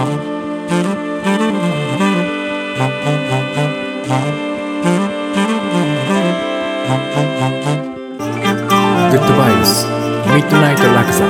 [0.00, 0.08] グッ
[9.26, 11.26] ドバイブスミッドナイトラクザ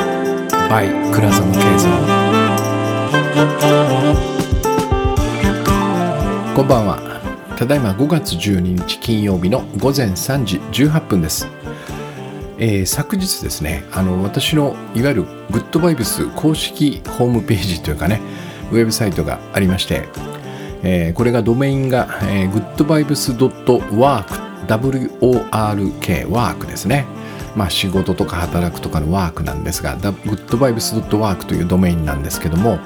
[0.68, 1.90] by 倉園慶三
[6.54, 7.00] こんばんは。
[7.56, 11.48] ただいま5月12日金曜日の午前3時18分です、
[12.58, 18.20] えー昨日ですねあの私のいわゆるグッドバイブス公式ホームページというかね
[18.70, 20.08] ウェブサイトがありまして、
[20.82, 27.06] えーこれがドメインが、えー、goodvibes.work WORK ワークですね。
[27.56, 32.78] まあ仕事とか働くとかのワークなんですが goodvibes.work というドメインなんですけども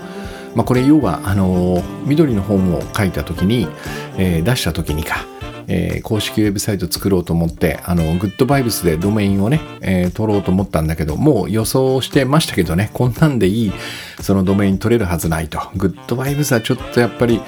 [0.54, 3.68] まあこれ要はあのー緑の本を書いた時に、
[4.16, 5.26] えー出した時にか
[5.68, 13.72] えー公式ウェブサイト作ろうと思って、あの、グッドバイブスでドメインをね、えー取ろうと思ったんだけど、もう予想してましたけどね、こんなんでいい、
[14.20, 15.60] そのドメイン取れるはずないと。
[15.76, 17.40] グッドバイブスはちょっとやっぱり、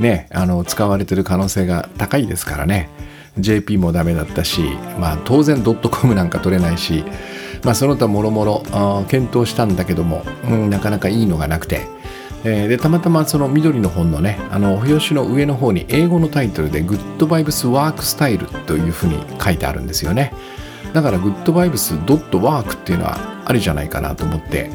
[0.00, 2.88] ね、あの、使われてる可能性が高いですからね。
[3.38, 4.62] JP もダメだったし、
[4.98, 7.04] まあ当然ドットコムなんか取れないし、
[7.64, 11.86] まあその他もろもろ検討したんだけども、うん、なかなかいいのがなくて、
[12.44, 20.32] えーでたまたまその緑の本のねあの表紙の上の方に英語のタイトルで「グッドバイブスワークスタイル」というふうに書いてあるんですよね。
[20.92, 24.70] だからグッドバイブスドットワークっていうのはありじゃないかなと思って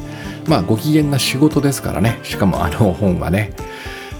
[0.46, 2.18] まあご機嫌な仕事ですからね。
[2.22, 3.52] しかもあの本はね。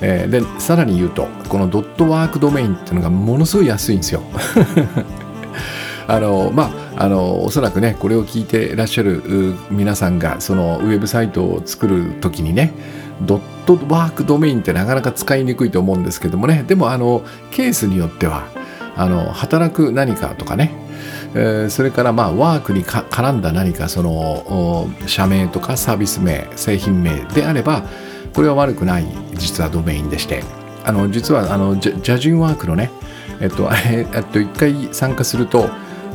[0.03, 4.23] えーでさらに言うとこのドットワークドメインっていうのがものすごい安いんですよ。
[6.09, 12.75] あのまああのおそらくねこれを聞いてらっしゃる皆さんがそのウェブサイトを作る時にね
[13.23, 16.65] ドットワークドメインってなかなか使いにくいと思うんですけどもね。
[16.67, 18.45] でもあのケースによっては
[18.97, 20.73] あの働く何かとかね、
[21.35, 27.85] えーそれからまあワークに絡んだ何かその社名とかサービス名製品名であれば
[28.35, 30.43] これは悪くない実はドメインでして。
[30.87, 32.93] あの実はあのジャジャジンワークのね
[33.41, 35.69] えっと、あれえっと、1回参加すると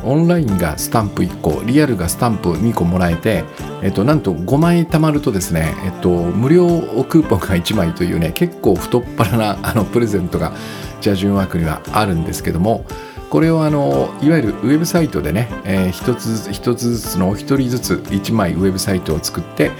[0.04, 3.44] オンラインがスタンプ1個リアルがスタンプ2個もらえて、
[3.82, 6.66] えっと、なんと5枚貯まるとですね、えっと、無料
[7.08, 10.52] クーポンが1枚というね結構太っ腹なあのプレゼントが
[11.00, 12.84] ジャジュンワークにはあるんですけども
[13.32, 19.70] これをあのいわゆるウェブサイトでね、えー一つずつ一つずつのお一人ずつ1枚ウェブサイトを作って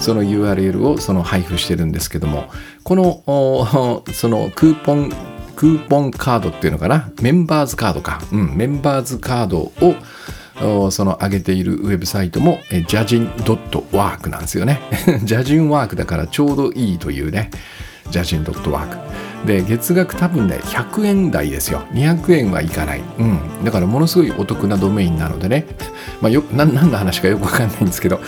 [0.00, 2.50] その URL をその配布してるんですけども
[2.84, 5.12] このそのクーポン
[5.62, 7.12] クーポンカードっていうのかな？
[7.20, 9.70] メンバーズカードか、うん、メンバーズカード
[10.60, 14.80] をその上げているウェブサイトもえジャジン .work なんですよね。
[15.22, 17.52] ジャジンワークだからちょうどいいというね。
[18.12, 19.12] ジャジン .work
[19.44, 21.80] で月額多分ね100円台ですよ。
[21.92, 25.66] 200円はいかない、うん、だからものすごいお得なドメインなのでね。
[26.20, 28.20] まあよ何の話かよくわかんないんですけど。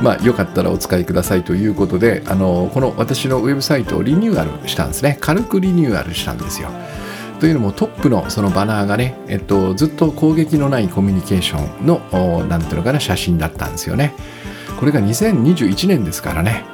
[0.00, 5.18] まあよかったらお使いくださいということであのこの私のウェブサイトをリニューアルしたんですね。
[5.20, 6.70] 軽くリニューアルしたんですよ。
[7.38, 14.14] というのもトップのそのバナーがね、えっと、ずっと攻撃のないコミュニケーションのおなんていうのかな写真だったんですよね。
[14.78, 16.64] これが2021年ですからね。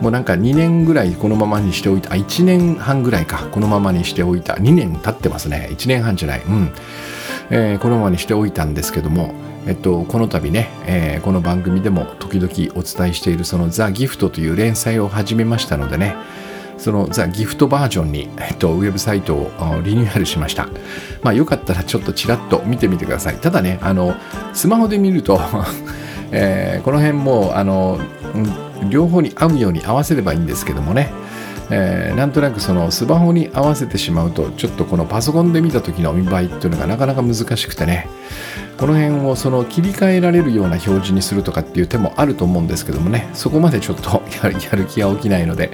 [0.00, 2.12] もうなんか2年ぐらいこのままにしておいた。
[2.12, 3.48] あ1年半ぐらいか。
[3.50, 4.54] このままにしておいた。
[4.54, 5.68] 2年経ってますね。
[5.72, 6.42] 1年半じゃない。
[6.42, 6.72] うん、
[7.50, 9.34] えーこのままにしておいたんですけども。
[9.68, 16.14] えっと、この度ね、えーこの番組でも時々お伝えしているそのザ・ギフトという連載を始めましたのでね。
[16.78, 19.50] そのザ・ギフトバージョンに、えっと、ウェブサイトを
[19.82, 20.68] リニューアルしました。
[21.22, 23.36] まあよかったらちょっとちらっと見てみてください。
[23.36, 24.14] ただね、あの、
[24.52, 25.40] スマホで見ると、
[26.30, 27.98] えーこの辺もあの、
[28.90, 31.10] 両方に合うように合わせればいいんですけどもね、
[31.70, 38.08] えーなんとなくそのスマホに合わせてしまうとちょっとこのパソコンで見た時の見栄えっていうのがなかなか難しくてね。
[38.78, 43.28] この辺をその切り替えられるような表示にするとかっていう手もあると思うんですけどもね。
[43.32, 45.70] そこまでちょっとやる気が起きないので、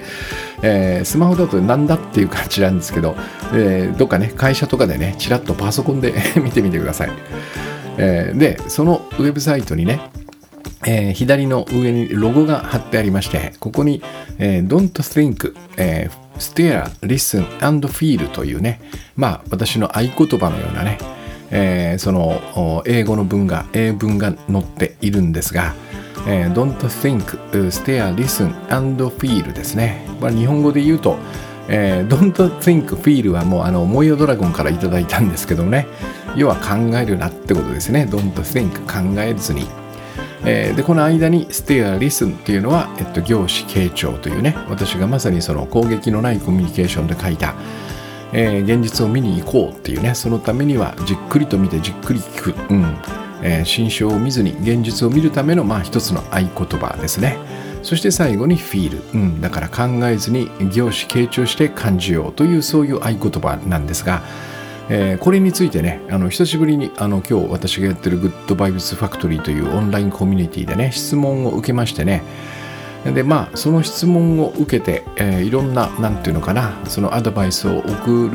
[0.62, 3.16] えースマホだとなんだっていう感じなんですけど、
[3.52, 7.10] えーどっかね会社とかでねちらっとパソコンで 見てみてください、
[7.98, 10.00] えーでそのウェブサイトにね
[10.86, 14.02] えー左の上にロゴが貼ってありまして、ここに、
[14.38, 18.80] えー Don't think、えー stare, listen and feel というね、
[19.16, 20.98] まあ私の合言葉のようなね、
[21.50, 25.74] えーその英語の文が、英文が載っているんですが、
[26.26, 27.38] えー Don't think,
[27.70, 30.04] stare, listen and feel ですね。
[30.20, 31.16] まあ、日本語で言うと、
[31.68, 35.86] えー Don't think, feel はもうあの、モイオドラゴンからいただいたんですけどもね、
[36.34, 38.08] 要は考えるなってことですね。
[38.10, 39.66] Don't think, 考えずに。
[40.44, 47.54] えーでこの間に stare listen っていうのは、えっと、業種傾聴というね私がまさにその攻撃のないコミュニケーションで書いた、
[48.32, 52.96] えー現実を見に行こうっていうねそのためにはじっくりと見てじっくり聞く、うん。
[53.42, 57.38] えー心象を見ずに現実を見るためのまあ一つの合言葉ですね。
[57.82, 64.22] そして最後にフィール、うん、だから考えずに凝視傾聴して感じようというそういう合言葉なんですが、
[64.88, 72.22] えー、これについてねあの久しぶりにあの今日私がやってるグッドバイブスファクトリーというオンラインコミュニティでね質問を受けましてね。
[73.04, 78.28] でまあその質問を受けて、えー、いろんな何て言うのかなそのアドバイスを送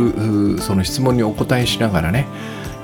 [0.57, 2.27] るその質問にお答えしながらね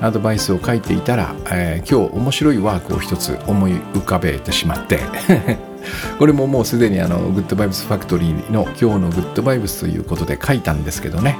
[0.00, 5.00] アドバイスを書いていたら、えー、今日面白いワークを一つ思い浮かべてしまって。
[6.18, 11.36] これももうすでにあのグッドバイブスファクトリーの今日のグッドバイブスということで書いたんですけどね。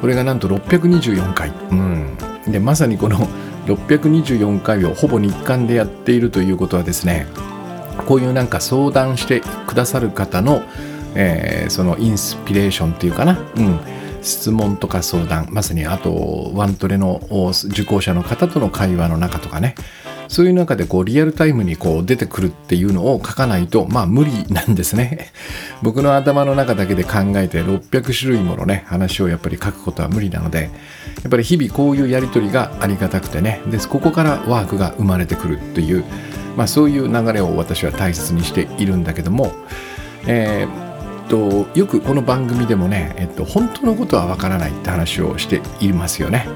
[0.00, 3.28] これがなんと624回、うん、でまさにこの
[3.66, 7.26] 624回をほぼ日刊でやっているということはですね
[8.06, 10.62] こういうなんか相談してくださる方の、
[11.14, 13.80] えー、そのインスピレーションっていうかな、うん、
[14.20, 15.48] 質問とか相談。
[15.50, 17.22] まさにあとワントレの
[17.70, 19.74] 受講者の方との会話の中とかね。
[20.28, 25.32] そういう中でこうリアルタイムにこう出てくるっていうのを書かないとまあ無理なんですね
[25.82, 30.70] 僕の頭の中だけで考えて600種類ものね話をやっぱり書くことは無理なので
[31.22, 36.04] やっぱり日々こういうやり取りがありがたくてねでここからワークが生まれてくるっていう
[36.56, 39.52] まあそういう流れを私は大切にしているんだけども
[40.26, 40.84] えー
[41.28, 46.46] と、よくこの番組でもね、えっと、本当のことはわからないって話をしていますよね。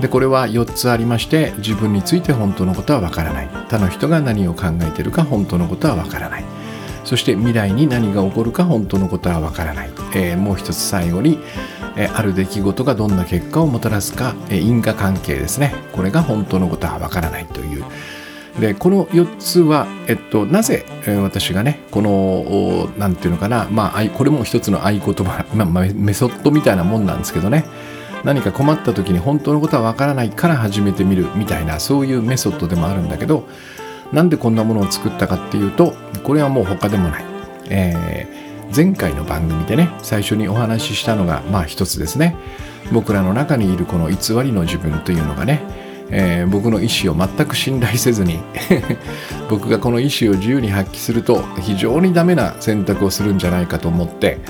[0.00, 3.48] でこれは4つありまして自分について本当のことはわからない。
[3.68, 6.44] 他の人が何を考えてるか本当のことはわからない。
[7.04, 11.38] そして未来に何が起こるか本当のことはわからない、えー、もう一つ最後に、
[11.96, 15.74] えー、ある出来事がどんな結果をもたらすか、えー、因果関係ですね。
[15.92, 17.84] これが本当のことはわからないという。
[18.60, 23.68] でこの4つは、えっと、なぜ、え、私がねこの何て言うのかな。
[23.70, 27.64] まあこれも一つの合言葉、まあ、メソッドみたいなもんなんですけどね。
[28.24, 33.48] 何か困った時に本当のことはわからないから始めてみるみたいなそういうメソッドでもあるんだけど
[34.12, 35.94] なんでこんなものを作ったかっていうと
[36.24, 37.24] これはもう他でもない、
[37.70, 42.36] えー、前回の番組でね最初にお話ししたのがまあ一つですね。
[42.92, 45.62] 僕らの中にいるこの偽りの自分というのがね
[46.10, 48.40] えー、僕の意思を全く信頼せずに
[49.48, 54.40] 僕がこの意思を自由に発揮すると非常にダメな選択をするんじゃないかと思って、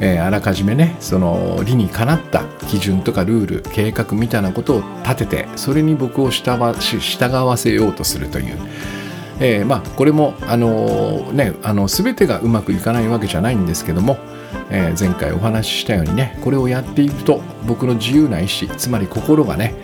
[0.00, 8.58] えー、あらかじめねその理にかなった基準とかルール計画みたいなことを立ててそれに僕を従わせようとするという。
[9.40, 14.16] えー、まあこれもあのー、ねあの全てがうまくいかないわけじゃないんですけども、
[14.70, 19.74] えー、前回お話ししたようにねこれをやっていると僕の自由な意志つまり心がね、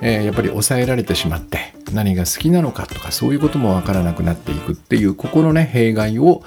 [0.00, 6.42] えー、やっぱり抑えられてしまって何が好きなのかとかそういうこともわからなくなっていくっていうここのね弊害を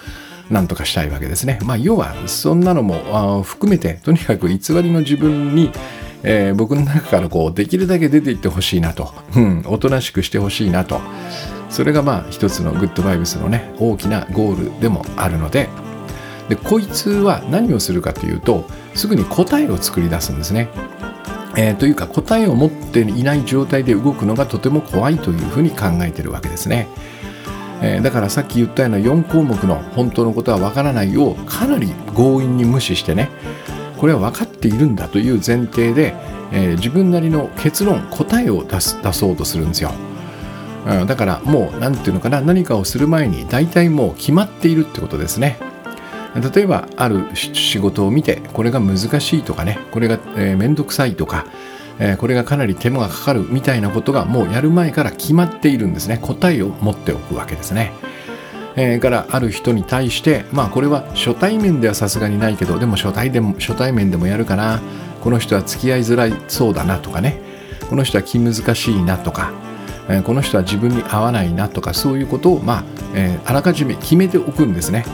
[0.49, 1.59] なんとかしたいわけですね。
[1.63, 5.71] まあ、要はそんなのも含めてとにかく偽りの自分に、
[6.23, 11.01] えー、僕の中からこうできるだけ出ていってほしいなと、うん、おとなしくしてほしいなと
[11.69, 15.69] それがまあ一つのグッドバイブスのね大きなゴールでもあるので
[16.49, 18.65] でこいつは何をするかというと
[18.95, 20.69] すぐに答えを作り出すんですね。
[21.59, 26.87] えー、というか答えを持っていない状態で動くのがとても怖いというふうに考えているわけですね。
[27.81, 33.29] えー、だからさっき言ったような4項目の本当のことはわからないをかなり強引に無視してね
[33.97, 36.15] これは分かっているんだという前提で、
[36.51, 39.91] えー、自分なりの結論答えを出す出そうとするんですよ、
[40.87, 45.57] うん、だからもう何て言うのかな何かをする前に大体もう決まっているってことですね。
[46.53, 51.47] 例えばある仕事を見てこれが難しいとかねこれが面倒、えー、くさいとか
[51.99, 57.91] えー、これがかなり手間がかかるみたいなことがもうやる前から決まっているんですね答えを持っておくわけですね。
[58.79, 64.81] えー、からある人に対してまあこれは初対面ではさすがにないけどでも初対でも初対面でもやるかな
[65.23, 67.41] この人は付き合いづらいそうだなとかね
[67.89, 69.51] この人は気難しいなとか、
[70.09, 72.83] えー、この人は自分に合わないなとかそういうことをまあ、
[73.15, 75.05] えー、あらかじめ決めておくんですね。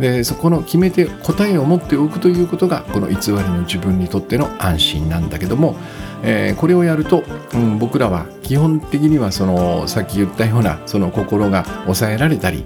[0.00, 5.76] でそこの決めて答えを持っておくということがこの偽りの自分にとっての安心なんだけども
[6.22, 7.24] えー、これをやると、
[7.54, 12.64] うん、僕らは基本的にはそのさっき言ったようなその心が抑えられたり、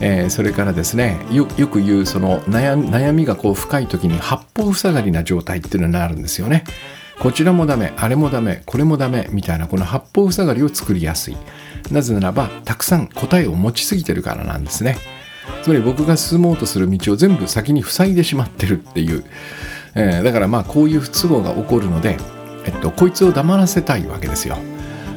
[0.00, 6.64] えー、それからですねよく言うその悩みがこう深い時に八方塞がりな状態っていうのになるんですよね。
[7.20, 11.36] こちらもダメ、あれもダメ、これもダメみたいなこの八方塞がりを作りやすい。
[11.90, 14.96] なぜならばたくさん答えを持ちすぎてるからなんですね。
[15.62, 19.24] つまり僕が進もうとする道を全部先に塞いでしまってるっていう。
[19.94, 22.16] えー、だからまあこういう不都合が起こるので
[22.66, 24.58] えっと、こいつを黙らせたいわけですよ。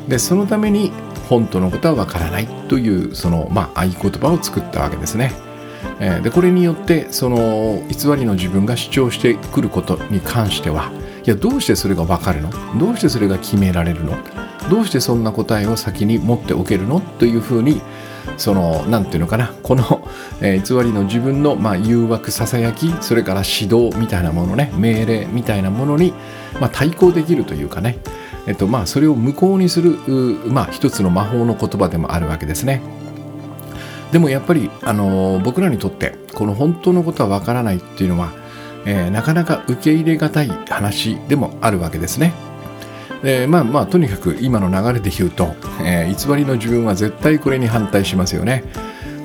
[0.07, 0.93] でそのために
[1.27, 5.33] 本当のことはわからないというその、まあ、合言葉を作ったわけですね。
[5.99, 10.91] えー、でこれによってその偽りの自分が主張してくることに関しては
[11.25, 12.49] いやどうしてそれがわかるの？
[12.79, 14.17] どうしてそれが決められるの？
[14.69, 17.01] どうしてそんな答えを先に持っておけるの？
[17.01, 17.81] というふうに
[18.37, 20.07] その何て言うのかなこの、
[20.41, 26.13] え、偽りの自分の、まあ、誘惑ささやきそれから指導みたいなものね命令みたいなものに、
[26.59, 27.97] まあ、対抗できるというかね、
[28.47, 29.97] えっとまあ、それを無効にする、
[30.47, 32.81] まあ、一つの魔法の言葉でもあるわけですね。
[34.11, 38.31] でもやっぱり、あの、僕らにとってこの本当のことはわからないっていうのは、
[38.85, 42.33] えー、なかなか受け入れがたい話でもあるわけですね。
[43.23, 48.63] でまあまあとにかく今の流れで言うと、えー、偽りの自分は絶対これに反対しますよね。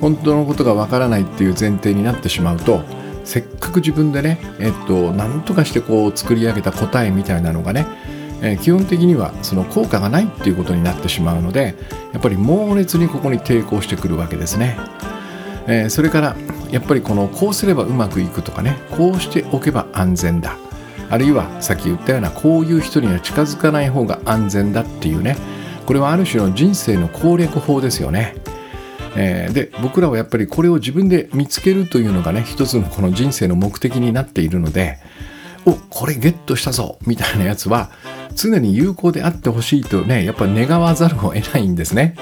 [0.01, 2.83] 本当のことがわからないっていう前提になってしまうと
[3.25, 7.85] せっかく自分でね、えっと、何とかしてこう作り上げた答えみたいなのがね、
[8.41, 11.75] えー、基本的にはその効果がないっていうことになってしまうので
[12.13, 14.79] やっぱり猛烈にここに抵抗してくるわけですね。
[15.67, 16.37] えー、それから
[16.71, 20.57] やっぱりこのこうすればうまくいくとかねこうしておけば安全だ
[21.11, 25.37] あるいはさっき言ったようなこういう人には近づかない方が安全だっていうね
[25.87, 28.37] これはある種の人生の攻略法ですよね。
[29.17, 34.99] えー、で僕らはやっぱりこれを自分で見つけるというのがね一つのこの人生の目的になっているので
[35.65, 37.91] おこれゲットしたぞみたいなやつは
[38.35, 42.17] 常に有効であってほしいとねやっぱ願わざるを得ないんですね。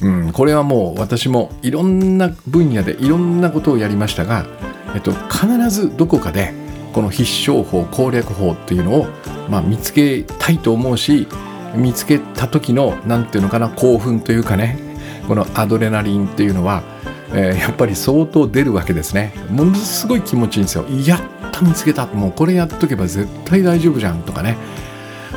[0.00, 4.46] うん、これはもう私もいろんな分野でいろんなことをやりましたが、
[4.94, 6.52] えっと、必ずどこかで
[6.98, 9.06] この必勝法攻略法っていうのを、
[9.48, 11.28] まあ、見つけたいと思うし
[11.76, 14.80] 見つけた時の何て言うのかな興奮というかね
[15.28, 16.82] このアドレナリンっていうのは、
[17.30, 19.32] えー、やっぱり相当出るわけですね。
[19.48, 20.86] ものすごい気持ちいいんですよ。
[21.06, 22.06] やった見つけた。
[22.06, 24.56] もうこれやっとけば絶対大丈夫じゃんとかね。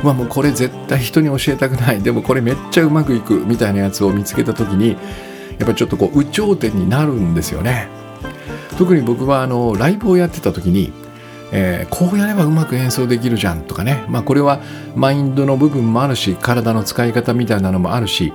[0.02, 2.02] まあもうこれ絶対人に教えたくない。
[2.02, 4.98] でもこれめっちゃうまくいくみたいなやつを見つけた時に
[5.60, 7.88] やっぱちょっとこう有頂天になるんですよね。
[8.80, 10.92] 特に僕はあのライブをやってた時に
[11.52, 14.62] えー、こうやればうまく演奏できるじゃんとかね、まあ、これは
[14.96, 18.32] マインドの部分もあるし体の使い方みたいなのもあるし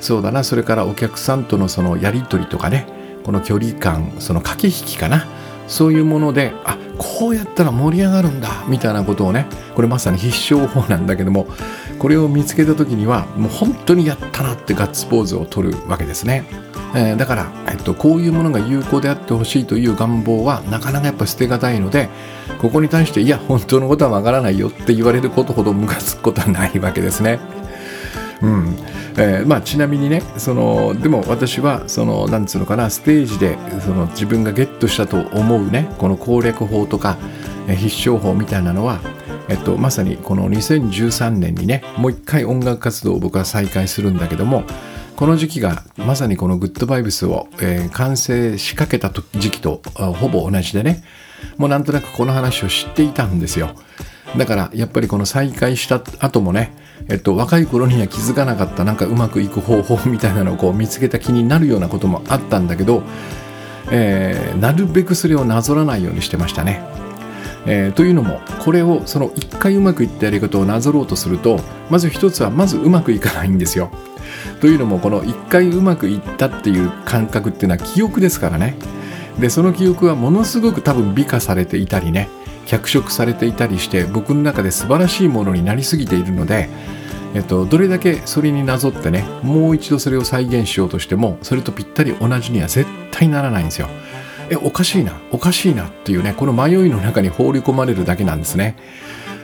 [0.00, 0.44] そうだな。
[0.44, 2.86] それからお客さんとのそのやり取りとかね。
[3.24, 5.26] この距離感その駆け引きかな。
[5.66, 11.46] そういうものであこうやったら盛り上がるんだみたいなことをねこれまさに必勝法なんだけども
[11.98, 16.44] これを見つけた時にはもう本当にやったなってガッツポーズを取るわけですね。
[16.94, 22.08] えー、だから、えっと、こういうものが有効であってほしいという願望はなかなかやっぱ捨てがたいので
[22.60, 27.38] ここに対していや本当のことはわからないよって言われることほどムカつくことはないわけですね。
[28.40, 28.76] うん
[29.18, 37.16] えーまあ、ちなみにねそのでも私はそのなんつうのかなステージでその自分がゲットしたと思うねこの攻略法とか、
[37.66, 39.00] 必勝法みたいなのは、
[39.48, 44.64] えっと、まさにこの2013年にねもう一回音楽活動を僕は再開するんだけども
[45.16, 51.02] この時期がまさにこのグッドバイブスを、えー、完成しかけた時期とほぼ同じでね
[51.56, 53.74] もうなんとなくこの話を知っていたんですよ。
[54.36, 56.72] だからやっぱりこの再開した後もね
[57.08, 63.02] えっと、若い頃には気づかなかったなんかうまくいく方法みたいなのをこう見つけた気になるようなこともあったんだけど、
[63.92, 66.82] えー、なるべくそれをなぞらないようにしてましたね。
[67.68, 71.58] えー、というのもこれをその一回うまくいったやり方をなぞろうとすると
[71.90, 73.90] まず一つはまずうまくいかないんですよ。
[74.60, 78.76] というのもこの一回うまくいったっていう感覚っていうのは記憶ですからね。
[79.38, 82.28] でその記憶はものすごく多分美化されていたりね
[82.66, 86.68] 脚色されていたりして僕の中で素晴らしいものになりすぎているので、
[87.34, 93.88] えっと、どれだけそれになぞってねもう一度それを再現しようとしてもそれとぴったり同じには絶対ならないんですよ。
[94.48, 98.76] えおかしいなおかしいなっていうねこの迷いの中に放り込まれるだけなんですね。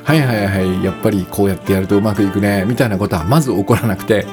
[0.05, 4.26] はいはいはいやっぱりこうやってやるとうまくいくねみたいなことはまず起こらなくて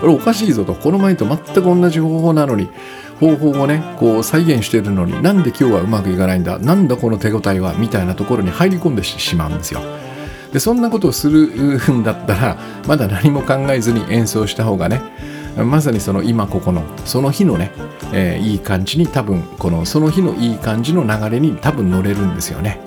[0.00, 2.70] これおかしいぞとこの前と全く同じ方法なのに
[3.20, 9.82] 方法をねこう再現してるのになんで今日はうまくいかないんだなんだこの手応えはみたいなところに入り込んでしまうんですよ。
[10.52, 12.56] でそんなことをするんだったら
[12.88, 15.00] まだ何も考えずに演奏した方がね
[15.56, 17.70] まさにその今ここのその日のね、
[18.12, 22.80] えー、いい感じに多分このその日のいい感じの流れに多分乗れるんですよね。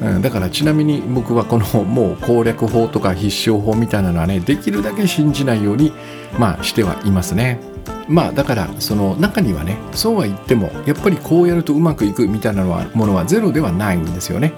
[0.00, 5.92] うん、だからちなみに僕はこのもう攻略法とか必勝法みたいなのはねできるだけ信じないように
[6.38, 7.69] まあしてはいますね。
[8.10, 14.52] まあだからその中にはねそうは言ってもやっぱりこうやるとうまくいくみたいなのはものはゼロではないんですよね。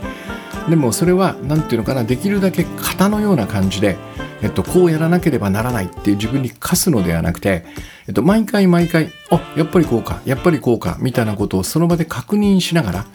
[0.71, 3.97] でもそれは何て言うのかなできるだけ型のような感じで、
[4.43, 7.65] えっと、こうやらなければならないっていう自分に課すのではなくて、
[8.07, 13.07] えっと、毎回毎回あやっぱりこうかやっぱりこうかみたいなことをその場で確認しながら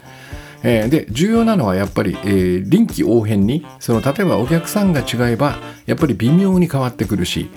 [0.63, 7.49] えー、で重要なのはやっぱり、えー、臨機応変にその例えばお客さんが違えばやっぱり微妙に変わってくるし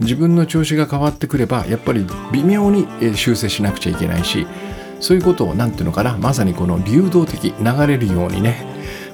[0.00, 2.86] 自分の調子が変わってくればやっぱり微妙に
[3.16, 4.46] 修正しなくちゃいけないし
[5.00, 8.66] そういうことを何ていうのかなまさにこの流動的流れるようにね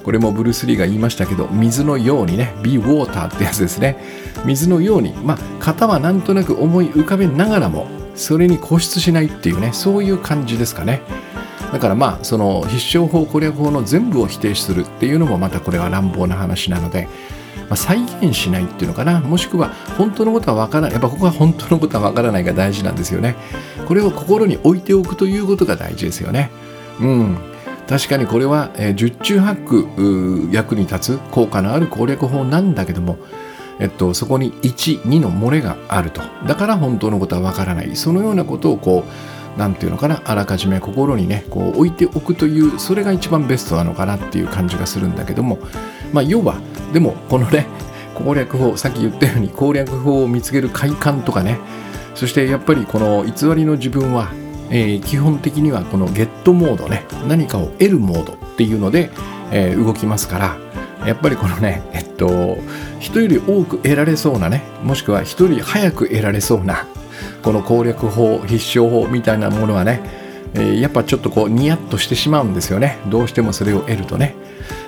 [0.03, 3.97] これもブルース・リーが言いましたけど水のようにね be water ってやつですね。
[4.45, 11.01] 水のようにまあ型はなんとなく思い浮かべながらもそれに固執しないっていうねそういう感じですかね。
[11.71, 17.07] だからまあその必勝法攻略法の全部を否定するっていうのもまたこれは乱暴な話なので、
[17.71, 19.21] まあ、再現しないっていうのかな。
[19.21, 20.91] もしくは本当のことはわからない。
[20.91, 23.37] やっぱここは本当のことはわからないが大事なんですよね。
[23.87, 26.51] これを心に置いておくということが大事ですよね。
[26.99, 27.37] うん。
[27.87, 33.17] 確かにこれは、えー、十中八九役に立つ効果のある攻略法なんだけども
[33.79, 36.21] えっと、そこに1、2の漏れがあると。
[36.45, 37.95] だから本当のことはわからない。
[37.95, 39.05] そのようなことをこ
[39.55, 45.57] う、なんていうのかな、あらかじめ心にね、こう置いておくという、それが一番ベストなのかなっていう感じがするんだけども、
[46.13, 46.59] まあ、要は、
[46.93, 47.67] でも、このね、
[48.15, 51.59] 攻略法、さっき言ったように攻略法を見つける快感とかね、
[52.15, 54.31] そしてやっぱりこの偽りの自分は、
[54.69, 59.09] えー、基本的にはこのゲットモードね、何かを得るモードっていうので、
[59.51, 60.57] えー、動きますから、
[61.05, 62.57] やっぱりこのね、えっと、
[62.99, 66.85] 人より多く得られそうなね、もしくは人より早く得られそうな、
[67.41, 70.01] この攻略法、必勝法みたいなものはね、
[70.53, 72.99] えー、やっぱちょっとこうニヤッとしてしまうんですよね。
[73.07, 74.35] どうしてもそれを得るとね。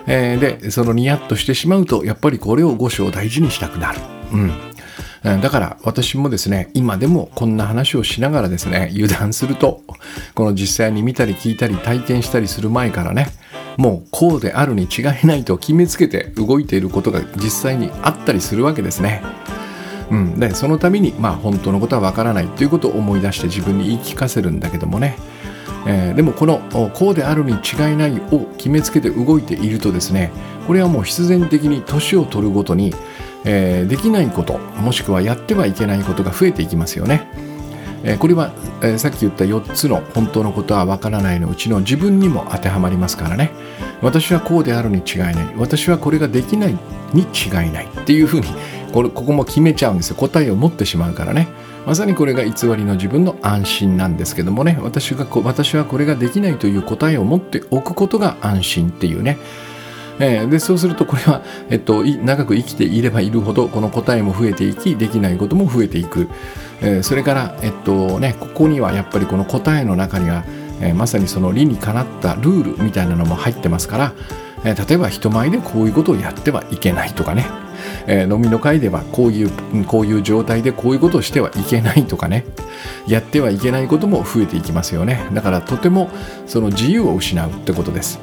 [0.08, 4.00] えー、で、そのニヤッとしてしまうと、やっぱりこれを五章大事にしたくなる。
[4.32, 4.52] うん。
[5.42, 9.82] だから私もですね、今でもこんな話をしながらですね、油断すると、
[10.36, 13.30] この実際に見たり聞いたり体験したりする前からね、
[13.78, 19.24] もうこうであるに違いないと決めつけて動いていることが実際にあったりするわけですね。
[20.12, 25.18] うん、でそのために、まあ、本当のことはわからないということを思い出して自分に言い聞かせるんだけどもね、
[25.86, 26.60] えー、でもこの
[26.94, 30.32] こうであるに違いないを決めつけて動いているとですね
[30.66, 32.94] これはもう必然的に年を取るごとに、
[33.44, 37.28] えー、できないこともしくはやってはいけないことが増えていきますよね。
[38.06, 43.52] えこれは、えさっき言った4つの本当のことはわからないのうちの自分にも当てはまりますからね。
[44.02, 45.36] 私はこうであるに違いない。
[45.56, 46.78] 私はこれができない
[47.14, 47.86] に違いない。
[47.86, 48.48] っていうふうに
[48.92, 50.16] これここも決めちゃうんですよ。
[50.18, 51.48] 答えを持ってしまうからね。
[51.86, 54.80] まさにこれが偽りの自分の安心なんですけどもね。
[54.82, 59.38] 私が私はこれができないという答えを持っておくことが安心っていうね。
[60.20, 66.30] えー、でそうするとこれは、えっと、長く生きていればいるほどこの答えも増えていきできないことも増えていく、
[66.82, 70.46] えー、それから、えっとね、ここにはやっぱりこの答えの中には、
[70.82, 74.14] えー、まさにその理にかなったルールみたいなのも入ってますから、
[74.64, 77.46] え例えば人前でこういうことをやってはいけないとかね、
[78.08, 79.52] え飲みの会ではこういう
[79.86, 82.46] こういう状態でこういうことをしてはいけないとかね。
[83.08, 85.28] やってはいけないことも増えていきますよね。
[85.34, 86.10] だからとても
[86.48, 88.20] その自由を失うってことです。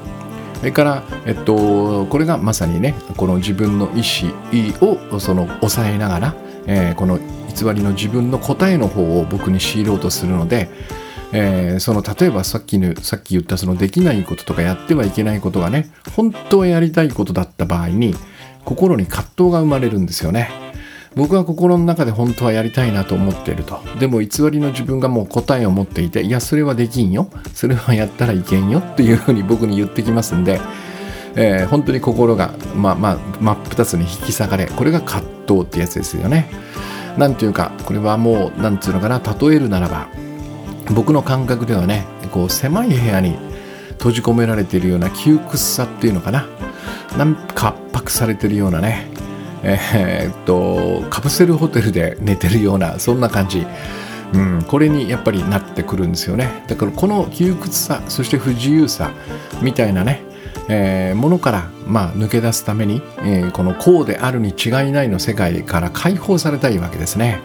[0.58, 6.34] それから、えっと、これがまさにねこの自分の意思をその抑えながら、
[6.66, 10.68] えー、この偽りの自分の答えの方を僕に強いろうとするので、
[11.32, 18.14] えー、その例えばさっきのさっき言ったそのできないこととかやってはいけないことがね本当はやりたいことだった場合に
[18.64, 20.50] 心に葛藤が生まれるんですよね。
[21.16, 23.80] 僕は心の中で本当はやりたいなと思っていると。
[23.98, 27.28] でも偽りの自分がもう答えを持っていていやそれはできんよ。
[27.52, 28.78] それはやったらいけんよ。
[28.78, 30.60] っていうふうに僕に言ってきますんで、
[31.34, 36.48] えー、本当に心が、まあまあ、真っ二つに引き裂かれこれが葛藤ってやつですよね。
[37.18, 40.08] なんていうかこれはもうなんつうのかな例えるならば
[40.94, 43.36] 僕の感覚ではねこう狭い部屋に
[43.98, 46.46] 閉じ込められているような窮屈さっていうのかな。
[47.16, 49.06] なんか圧迫されてるようなね。
[49.62, 53.66] えー、っとカプセルホテルで寝てるようなそんな感じ、
[54.32, 56.64] うん、これにやっぱりなってくるんですよね。
[56.66, 59.10] だからこの窮屈さそして不自由さ
[59.60, 60.22] みたいなね、
[60.68, 67.40] えー、ものから、まあ、抜け出すために、えー、このこうであるに違いないの世界から解放されたいわけですね。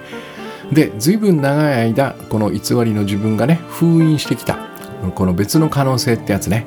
[0.71, 4.57] で随分長い間この偽りの自分がね封印してきた。
[5.15, 6.65] この別の可能性ってやつね。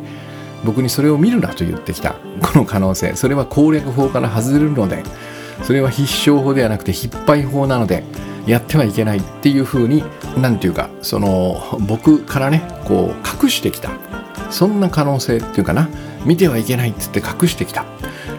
[0.64, 2.16] 僕にそれを見るなと言ってきた。
[2.42, 3.14] この可能性。
[3.14, 5.02] それは攻略法から外れるので
[5.62, 8.04] それは必勝法ではなくて必敗法なので
[8.46, 10.02] やってはいけないっていうふうに
[10.36, 13.90] 何て言うかその僕からねこう隠してきた。
[14.50, 15.88] そんな可能性っていうかな。
[16.24, 17.84] 見てはいけないっつって隠してきた。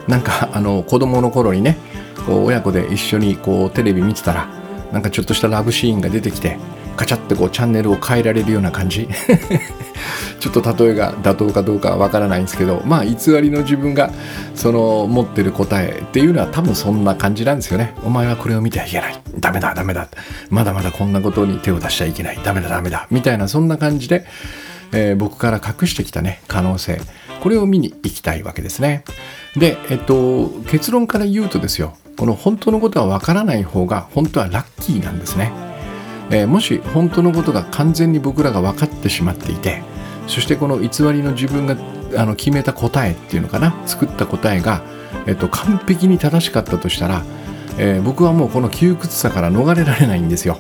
[0.08, 1.78] なんかあの子供の頃にね
[2.26, 4.48] こう親子で一緒にこうテレビ見てたら
[4.92, 6.58] なんかちょっとしたラブシーンが出てきて
[7.00, 9.08] カチャってこうチャンネルを変えられるような感じ。
[10.42, 14.10] ちょっと例えが妥当かどうかはわからないんですけどまあ偽りの自分が
[14.54, 17.94] その持ってる答えっていうのは多分そんな感じなんですよね。
[18.04, 19.22] お前はこれを見てはいけない。
[19.40, 20.10] ダメだダメだ。
[20.50, 22.40] まだまだこんなことに手を出しちゃいけない。
[22.44, 23.08] ダメだダメだ。
[23.10, 24.26] みたいなそんな感じで、
[24.92, 27.00] えー、僕から隠してきたね可能性。
[27.42, 29.06] これを見に行きたいわけですね。
[29.56, 31.96] でえっと結論から言うとですよ。
[32.18, 35.69] この本当のことはわからない方が本当はラッキーなんですね。
[36.32, 39.82] えー、もし本当のことが完全に僕らが分かってしまっていて
[40.28, 41.76] そしてこの偽りの自分が
[42.16, 43.76] あの決めた答えっていうのかな？
[43.86, 44.84] 作った答えが、
[45.28, 47.24] えっと、完璧に正しかったとしたら、
[47.78, 50.60] えー、僕はもうこの窮屈さから逃れられないんですよ。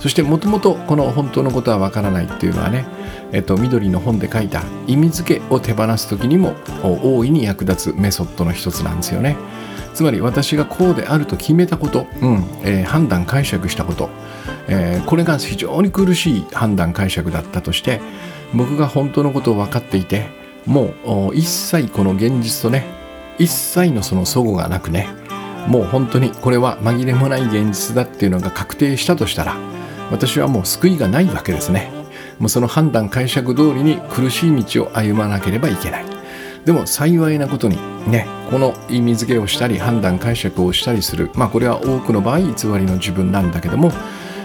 [0.00, 2.84] そしてもともとこの本当のことはわからないっていうのはね、
[3.30, 9.36] えっと、緑の本で書いた意味付けを手放す時にも大いに役立つメソッドの一つなんですよね。
[9.94, 12.44] つまり私がこうであると決めたこと、うん。
[12.62, 14.10] えー、判断解釈したこと、
[14.68, 18.00] えー、これが非常に苦しい判断解釈だったとして
[18.54, 20.26] 僕が本当のことを分かっていて
[20.66, 20.94] も
[21.30, 22.86] う一切この現実とね
[23.38, 25.08] 一切のその齟齬がなくね
[25.66, 29.56] もう本当にこれは紛れもない現実だっていうのが確定したとしたら
[30.10, 31.90] 私はもう救いがないわけですね。
[32.38, 36.11] もうその判断解釈通りに苦しい道を歩まなければいけない
[36.64, 37.76] でも幸いなことに
[38.10, 41.30] ねこの意味付けをしたり判断解釈をしたりする。
[41.34, 43.90] まあこれは多くの場合偽りの自分なんだけども、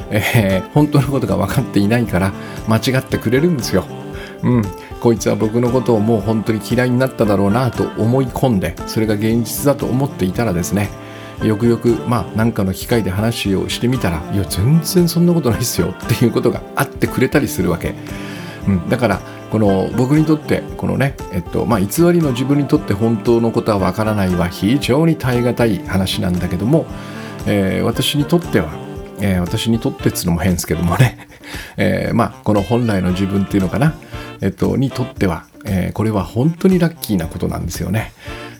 [0.09, 2.33] えー、本当のことが分かっていないから
[2.67, 3.85] 間違ってくれるんですよ。
[4.43, 4.61] うん。
[4.99, 10.89] こいつは僕のことをもう本当に嫌いになっただろうなと思い込んでそれが現実だと思っていたらですね
[11.43, 17.93] よくよくまあ何かの機会で話をしてみたらいや全然そんなことないですよっていうことがあってくれたりするわけ、
[18.67, 26.85] うん、だからこの僕にとってこのね、えっとまあ、偽りの自分にとって本当のことはわからないは非常に耐え難い話なんだけども、
[27.45, 28.71] えー、私にとっては、
[29.21, 31.27] えー、私にとってっつうのも変ですけどもね、
[31.77, 33.95] えー、まあこの本来の自分っていうのかな、
[34.41, 38.11] えっと、にとっては、えー、これは本当にラッキーなことなんですよね。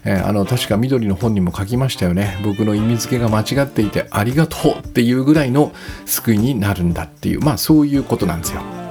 [0.05, 5.73] えー、あの確か緑の本にも書きましたよね僕の意味付けが間違っていてありがとうっていうぐらいの
[6.05, 8.86] 救いになるんだっていうまあそういうことなんですよ。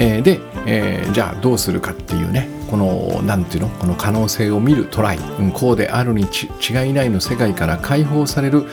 [0.00, 8.64] えー、で、えー、じゃあどうするかっていうねこの何ていうのこの可能性を見るトライ、うん、こうであるに違いないの世界から解放される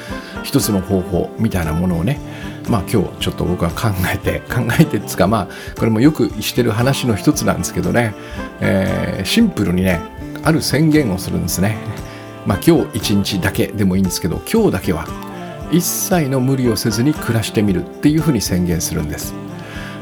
[0.45, 2.17] 一つの方法みたいなものをね
[2.69, 8.13] まあ今日ちょっと僕は考えて 考えてっつかまあこれもよくしてる話の一つなんですけどね、
[8.61, 9.99] えー、シンプルにね
[10.43, 11.77] ある宣言をするんですね。
[12.45, 15.05] まあ今日一日だけでもいいんですけど今日だけは
[15.69, 19.46] 一切の無理をせずに暮らしてみるっていうふうに宣言するんです。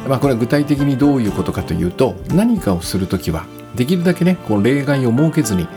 [0.08, 5.68] まあ、これは具体的にどういうことかというと何かをするときはできるだけねこの例外を設けずに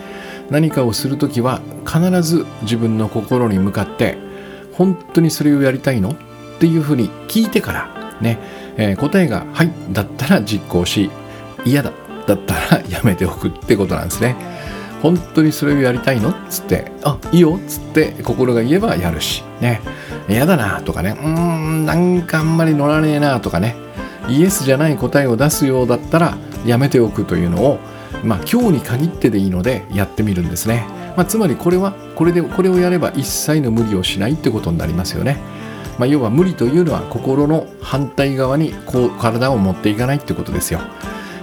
[0.49, 4.17] 何かをするときは必ず自分の心に向かって
[4.73, 6.11] 本当にそれをやりたいの？
[6.11, 6.15] っ
[6.59, 8.37] ていうふうに聞いてからね、
[8.77, 11.09] えー、答えが「はい」だったら実行し
[11.65, 11.91] 嫌だ
[12.27, 14.35] だったら やめておくってことなんですね。
[15.01, 16.31] 本当にそれをやりたいの？
[16.31, 19.81] っつって「あいいよ」っつって心が言えばやるしね。
[20.29, 23.75] 嫌だなとかねうーんなんかあんまり乗らねえなとかね。
[24.29, 27.79] イエスじゃない答えを出すようだったらやめておくというのを、
[28.23, 35.37] まあ、今日に限ってでいいのでやってみるんですね、まあ、つまりこれはこれでこれをやれば一切の無理をしないってことになりますよね、
[35.97, 40.79] まあ、要は無理というのは心の反対側にこう体を持っていかないってことですよ、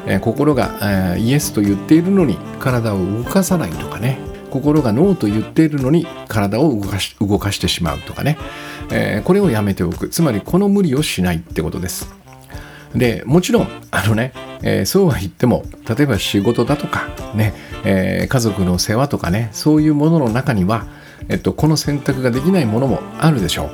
[0.06, 4.18] えー、心が、えー、イエスと言っているのに体を動かさないとかね。
[4.48, 8.38] 心がノーと言っているのに体を動かし動かしてしまうとかね、
[8.90, 10.08] えー、これをやめておく。
[10.08, 12.15] つまりこの無理をしないってことです。
[12.96, 14.32] でもちろんあのね、
[14.62, 17.54] えー、そうは言っても例えば仕事だとかね、
[17.84, 20.86] えー、家族の世話とかねそういうものの中には、
[21.28, 23.70] えっと、この選択ができないものもあるでしょう、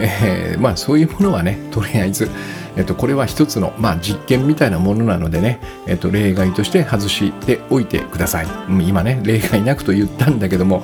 [0.00, 2.30] えー、まあそういうものはねとりあえず
[2.76, 8.46] えっと、これは一つの、まあ、実験みたいなものなのでね、えっと、例外として外しておいてください。
[8.68, 10.82] 今ね、例外なくと言ったんだけども、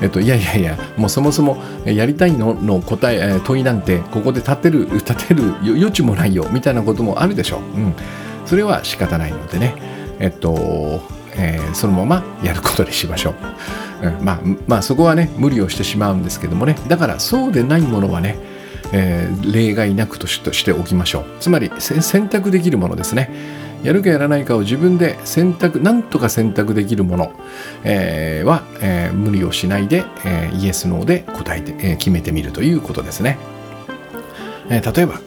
[0.00, 7.60] えっと、いやいやいや、もうそもそもやりたいのの答え、問いなんて、ここで立てる、立てる余地もないよ、みたいなこともあるでしょう。
[7.78, 7.94] うん。
[8.44, 9.74] それは仕方ないのでね、
[10.18, 11.00] えっと、
[11.36, 13.34] えー、そのままやることにしましょ
[14.02, 14.08] う。
[14.08, 18.36] うん、まあ、まあ、そこはね、無理をしてしまうんですけどもね、だからそうでないものはね、
[18.92, 21.24] えー、例外なくとしておきましょう。
[21.40, 23.30] つまり選択できるものですね。
[23.82, 27.32] やるかやらないかを自分で選択何とか選択できるもの、
[27.84, 33.38] えー、は、えー、無理をしないで、えイエス・ノーで答えて、え決めてみるということですね、
[34.68, 35.20] え例えば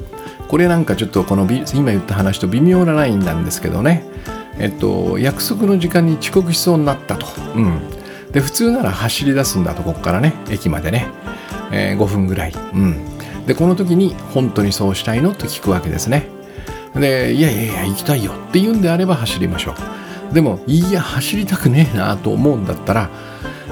[0.49, 4.05] これなんかちょっとこの今言った話と微妙なラインなんですけどね。
[4.59, 7.79] えっと約束の時間に遅刻しそうになったと、うん、
[8.31, 10.33] で普通なら走り出すんだとここからね。
[10.49, 11.07] 駅までね、
[11.71, 12.99] え5分ぐらい、うん、
[13.45, 16.27] でこの時に本当にそうしたいのと聞くわけですね。
[16.95, 19.75] でいやいやいや行きたいよって言うんであれば走りましょ
[20.31, 20.33] う。
[20.33, 23.09] でもいや走りたくねえなと思うんだったら、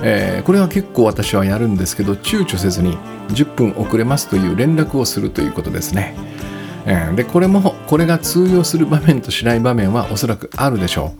[0.03, 2.97] えー、これは結構私はやるんですけど躊躇せずに
[3.29, 6.15] 10分遅れますという連絡をするということですね。
[7.15, 11.13] でこれもこれが通用する場面としない場面はおそらくあるでしょ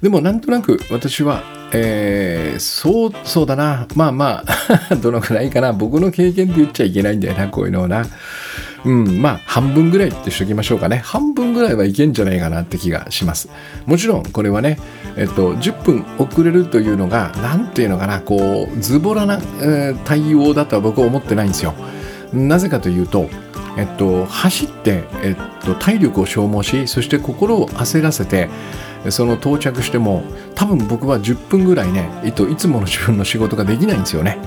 [0.00, 0.02] う。
[0.02, 3.86] でもなんとなく私はえー、そう、そうだな。
[3.94, 4.44] まあま
[4.90, 5.72] あ どのくらいかな。
[5.72, 8.06] 僕の経験って言っちゃいけないんだよな、こういうのをな。
[8.84, 10.98] うん、まあ、半分ぐらいってしときましょうかね。
[11.04, 13.48] 半分ぐらいはいけんじゃないかなって気がします。
[13.86, 14.78] もちろん、これはね、
[15.16, 21.74] えっと、10分遅れるというのが、なんていうのかな、こう、ズボラな、えー、対応だとは僕は思ってないんですよ。
[22.32, 23.28] なぜかというと、
[23.78, 28.50] えっと、走って、えっと、体力を消耗しそして心を焦らせて
[29.10, 30.24] その到着しても
[30.56, 34.38] 多分僕は10分ぐらいねいつもの自分の仕事ができないんですよね。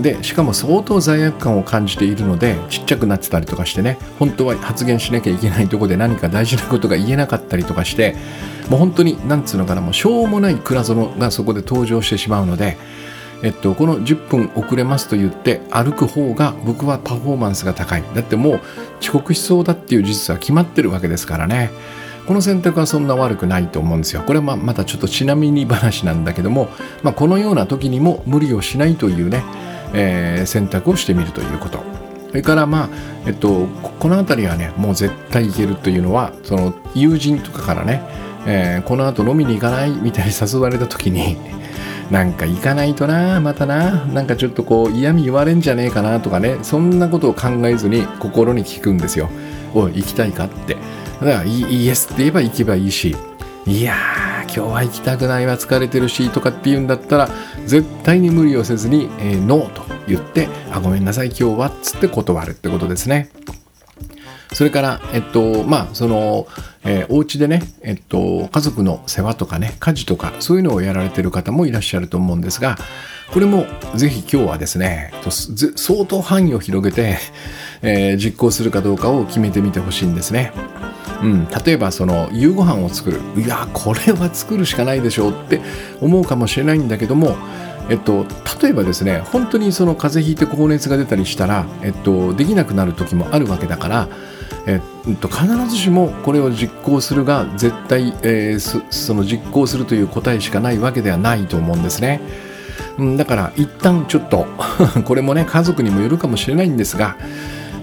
[0.00, 8.16] でしかも相当罪悪感を感じているのでちっちゃくなってたりとかしてね本当は発言しなきゃいけないとこで何か大事なことが言えなかったりとかして
[8.70, 12.78] もう本当になんつうのかなもうしょうもない倉園がそこで登場してしまうので
[13.42, 18.02] えっと、この10分遅れますと言って歩く方が僕はパフォーマンスが高い。
[18.14, 18.60] だってもう
[19.00, 21.70] 遅刻しそうだっていう事実は決まってるわけですからね。
[22.26, 24.22] この選択はそんな悪くないと思うんですよ。
[24.22, 26.68] これはまたちょっとちなみに話なんだけども、
[27.02, 29.44] まあ、このような時にも無理をしないというね、
[29.94, 31.82] えー、選択をしてみるということ。
[32.28, 32.88] それからまあ、
[33.26, 33.66] えっと、
[33.98, 38.02] この辺りはねもう絶対いけるというのはその友人とかからね、
[38.46, 39.90] えー、この後飲みに行かない？
[39.92, 41.38] みたいに誘われた時に
[42.10, 44.04] なんか行かないとなまたな。
[44.06, 46.58] なんかちょっとこう嫌味言われんじゃねえかなとかね。
[46.62, 49.28] そんなことを考えずに心に聞くんですよ。
[49.74, 50.74] おい行きたいかって。
[50.74, 50.80] だ
[51.20, 53.16] からイエスって言えば行けばいいし。
[53.66, 57.28] いやー今日は行きたくないわ疲れてるしとかって言うんだったら
[57.66, 63.28] 絶対に無理をせずに、えー、ノーと言ってあごめんなさい今日はっつって断るってことですね。
[64.52, 66.46] それから、えっと、まあ、その、
[66.84, 72.76] えー、お家でね、えっと、家族の世話とかね、家事とか、そういうのをやられてる方もいらっしゃると思うんですが、
[73.32, 75.12] これもぜひ今日はですね、
[75.76, 77.18] 相当範囲を広げて、
[77.82, 80.52] えー、実行するかどうかを決めてみてほしいんですね。
[81.22, 85.60] うん、例えばその夕ご飯を作るいやこれは作るしかないでしょうって
[86.00, 87.36] 思うかもしれないんだけども
[87.88, 88.26] えっと、
[88.62, 94.08] 例えばですね本当にその風邪ひいて高熱が出たりしたら、えっと、できなくなる時もあるわけだから
[94.66, 94.80] え
[95.12, 102.20] っと、必ずしもこれを実行するが絶対、えー、その実行するという答えしかないわけではないと思うんですね。
[103.16, 104.46] だから一旦ちょっと
[105.06, 107.16] これもね家族にもよるかもしれないんですが、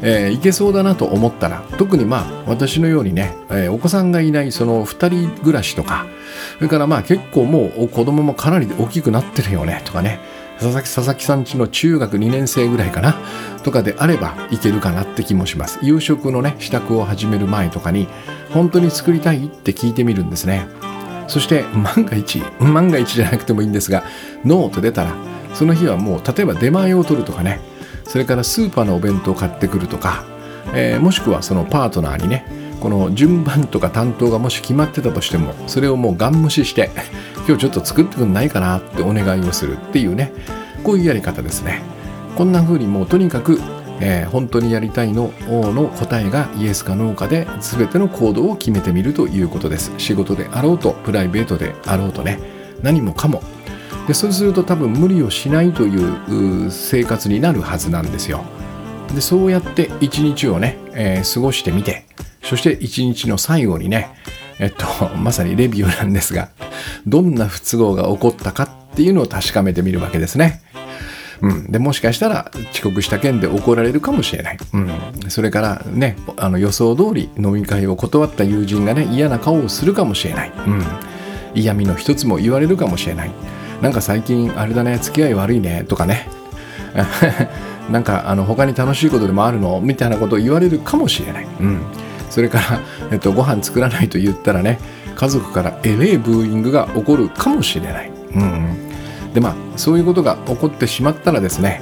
[0.02, 6.06] えー、いけそうだなと思ったら特にまあ私のようにね、えー、お子さんがいないその2人暮らしとか
[6.58, 10.20] それからまあ結構もう子供もかなり大きくなってるよねとかね
[10.60, 13.16] 佐々木佐々木さんちの中学2年生ぐらいかな
[13.64, 15.80] とかであればいけるかなって気もします。
[15.82, 18.08] 夕食のね支度を始める前とかに
[18.52, 20.68] 本当に作りたいって聞いてみるんですね。
[21.28, 24.04] そして万が一万が一じゃなくてもいいんですが
[24.44, 25.16] ノーと出たら
[25.54, 27.60] その日はもう例えば出前を取るとかね
[28.04, 30.24] それからスーパーのお弁当を買ってくるとか、
[30.74, 32.46] えー、もしくはそのパートナーにね
[32.80, 36.92] この順番とか担当がもし決まってたとしてもそれをもうガン無視して
[37.48, 40.32] 今日ちょっと作ってくんないかなってお願いをするっていうね
[40.84, 41.82] こういうやり方ですね。
[42.36, 43.62] こんな風にもうとにかく、
[44.02, 49.92] えー、本当にやりたいのの答えがイエスかノーかで全ての行動を決めてみるということです。
[49.98, 52.40] 仕事であろうとプライベートであろうとね
[52.84, 53.42] 何もかも。
[54.08, 58.44] でそうすると多分無理をしないという生活になるはずなんですよ。
[59.14, 62.06] でそうやって一日をね、えー、過ごしてみて
[62.46, 64.16] そして一日の最後にね
[64.60, 64.86] えっと
[65.18, 66.50] まさにレビューなんですが
[67.06, 70.62] どんな不都合が起こったかっていうのを確かめてみるわけですね。
[71.42, 74.90] うん、でもしかしたら遅刻した件で怒られるかもしれない、うん、
[75.28, 80.84] それからねあの予想通り飲み会を断った友人がね嫌な顔をするかもしれない、うん、
[81.54, 83.32] 嫌味の一つも言われるかもしれない。
[83.82, 86.30] なんか最近あれだね付き合い悪いねとかね。
[87.92, 89.82] なんかあの他に楽しいことでもあるの？
[89.82, 91.82] みたいなことを言われるかもしれない、うん、
[92.36, 92.82] それから、
[93.14, 94.78] えっと、ご飯作らないと言ったらね
[95.16, 101.82] 家族からえれいブーイングが起こるかもしれない、うん、でまあそういうことが起こってしまったらですね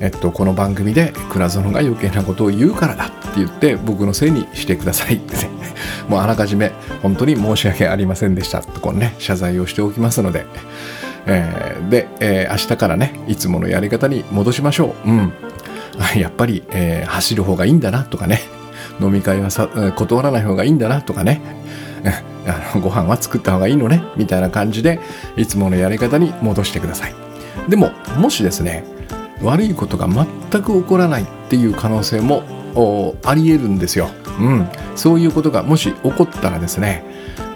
[0.00, 5.48] えっと、この番組で倉園が余計なことを言うからだって言って僕のせいにしてくださいってね。
[6.10, 8.60] もうあらかじめ本当に申し訳ありませんでした。
[8.60, 10.44] とこのね謝罪をしておきますので、
[11.26, 15.08] えー、で、えー、明日からねいつものやり方に戻しましょう。
[15.08, 15.32] うん。
[16.16, 18.40] やっぱり、えー、走る方がいいんだなとかね。
[19.00, 21.40] 飲み会はさ断らない方がいいんだなとかね。
[22.46, 24.02] あのご飯は作った方がいいのね。
[24.16, 25.00] みたいな感じで
[25.36, 27.14] いつものやり方に戻してください。
[27.68, 28.84] でももしですね
[29.42, 30.26] 悪いことが全
[30.62, 32.42] く起こらないっていう可能性も
[33.24, 37.04] ありえるんですよ、うん、そういうことがもし起こったらですね、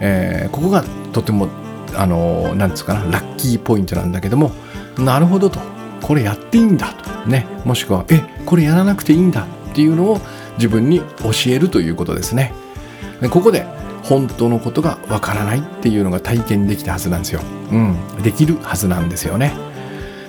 [0.01, 1.49] えー、ここがとても
[1.95, 4.53] あのなんですかなラッキーポイントなんだけども
[4.99, 5.61] なるほどと。
[6.03, 7.29] これやっていいんだと。
[7.29, 7.47] ね。
[7.65, 10.21] もしくはえこれやらなくていいんだっていうのを
[10.59, 12.53] 自分に教えるということですね
[13.21, 13.67] でここで
[14.09, 17.43] 本当のことがわからないっていうのが体験できたはずなんですよ。
[17.71, 19.53] うん、できるはずなんですよね。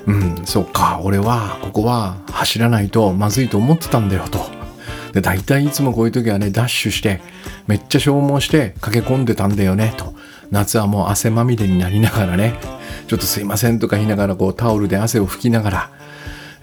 [0.06, 4.40] うん、そっか、俺はここは走らないとまずいと思ってたんだよと。
[5.14, 7.22] で、大体いつもこういう時はね、ダッシュして、
[7.68, 10.14] めっちゃ消耗して駆け込んでたんだよねと。
[10.52, 12.56] 夏はもう汗まみれになりながらね、
[13.08, 15.90] ちょっとすいませんとか言いながらこうタオルで汗を拭きながら、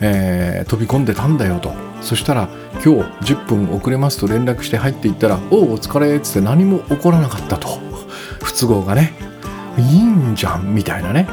[0.00, 1.72] えー、飛び込んでたんだよと。
[2.02, 2.48] そしたら
[2.84, 7.68] 今日10分遅れますと連絡して入っていったら「おおお疲れ」っつって何も起こらなかったと。
[8.42, 9.12] 不都合がね。
[9.78, 11.26] いいんじゃんみたいなね。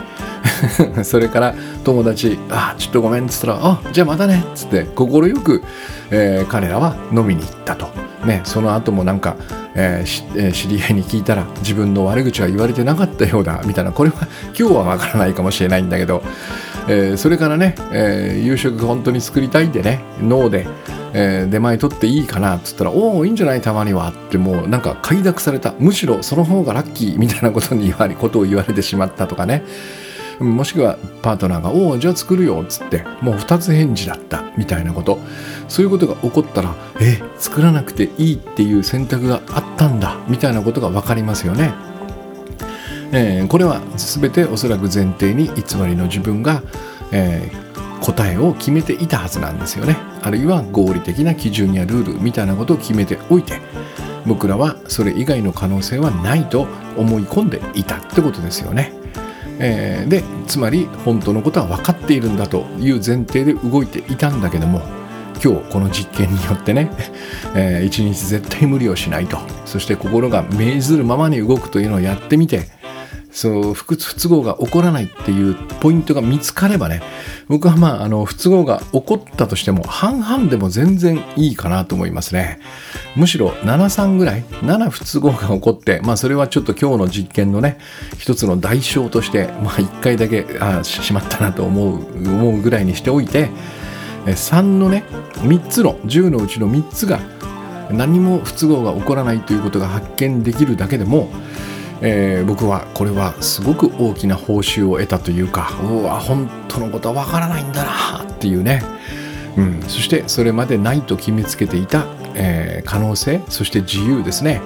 [1.03, 5.63] それから友達「あちょっとごめん」っつったら「あじゃあまたね」っつって快く、
[6.11, 7.87] えー、彼らは飲みに行ったと。
[8.25, 9.35] ね、その後もなんか、
[9.75, 13.91] えー、知り合いに聞いたら自分の悪口は言われてなかったようだみたいな。
[13.91, 14.15] これは
[14.57, 16.23] 今日はわからないかもしれないんだけど、
[16.87, 20.67] えー、それからね、えー、夕食本当に作りたいんでね脳で、
[21.13, 25.73] えー、出前取っていいかなっつったら「おおいいんじゃないたまには」ってもうなんか快諾された。
[25.79, 29.63] むしろその方がラッキーみたいなことに言われことを言われてしまったとかね。
[30.39, 35.19] もしくはパートナーが「おおじゃあ作るよ」っつってもう2つ返事だったみたいなこと。
[35.69, 41.92] そういうことが起こったらえ作らなくていいっていう選択があったんだみたいなことが分かりますよね。
[43.13, 46.63] えー、これは全ておそらく前提に偽りの自分が、
[47.11, 49.97] えー、答えを決めていたはずなんですよね。
[50.21, 53.61] あるいは合理的な基準やルールみたいなことを決めておいて
[54.25, 58.93] 僕らはそれ以外の可能性はないと思い込んでいたってことですよね。
[59.59, 64.81] えー、でつまり本当のことは分かっているんだという前提で動いていたんだけども
[65.43, 66.89] 今日この実験によってね、
[67.53, 72.67] えー、一日絶対無理をしないとそして心が命ずるままに動くというのをやってみて
[73.33, 77.01] そう不都合が起こらないっていうポイントが見つかればね
[77.47, 82.59] 僕はまああの不都合が起こったとしても半々でも全然いいかなと思いますね。
[83.15, 87.79] むしろ73ぐらい7不都合が起こってまあそれはちょっと今日の実験のね
[88.19, 93.49] 一つの代償としてまあ1回だけあしまったなと思う思うぐらいにしておいて
[94.25, 95.05] 3のね
[95.37, 97.19] 3つの10のうちの3つが
[97.91, 101.29] 何も不都合が起こらないということが発見できるだけでも
[102.05, 108.83] えー、僕はこれはすごく大きな報酬を得たというかうわ本当のことはわからないんだなっていうね、
[109.55, 114.61] うん、そしてそれまでないと決めつけていた、えー、可能性そして自由ですね。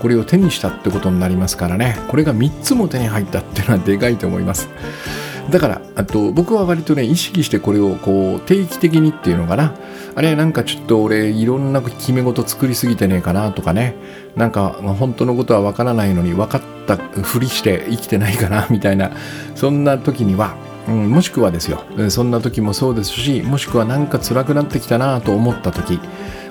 [0.00, 1.94] これを手にしたってことになりますからね。
[2.08, 4.70] これが3つも手に入ったっていうのはでかいと思います。
[5.50, 9.74] だからあと僕は割とね意識してこれをこう定期的にっていうのかな。
[10.14, 13.94] あれなんかちょっと俺いろんな決め事作りすぎてねえかなとかね。
[14.36, 19.12] なんか本当のことはわからないのに分かったふりして生きてないかな みたいな。
[19.54, 20.54] そんな時には
[20.88, 21.82] うん、もしくはですよ。
[22.08, 26.00] そんな時もそうですしもしくは何か辛くなってきたなと思った時。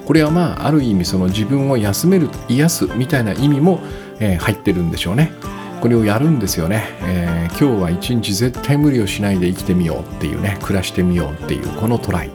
[0.05, 3.79] これはまあある意味その自分を休める癒すみたいな意味も、
[4.19, 5.33] えー、入ってるんでしょうね。
[5.81, 10.57] これをやるんですよね、えー、今日は一日絶対無理をしないで生きてみようっていうね。
[10.61, 12.31] 暮らしてみようっていうこのトライ、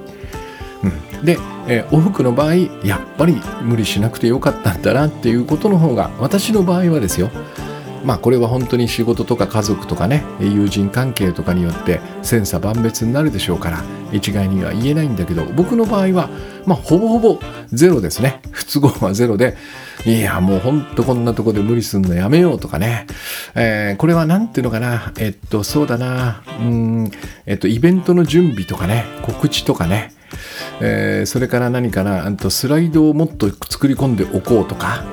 [0.83, 2.54] うん、で、えー、お服の場合
[2.85, 7.30] やっぱり無理しなくてよかったんだなっていうことの方が私の場合はですよ。
[8.04, 16.28] まあこれは本当に仕事とか家族とかね友人関係とかによって千差万別になるでしょうから一概には言えないんだけど僕の場合は
[16.66, 17.40] まあほぼほぼ
[17.72, 18.40] ゼロですね。
[18.50, 19.56] 不都合はゼロで
[20.06, 23.06] いやもうほんとこんなとこで無理すんのやめようとかね、
[23.54, 25.12] えー、これは何ていうのかな？
[25.18, 26.42] えっとそうだな。
[26.60, 27.10] うん
[27.46, 30.12] えっとイベントの準備とかね告知とかね。
[30.80, 35.04] えー、それから何かなとスライドをもっと作り込んでおこうとか、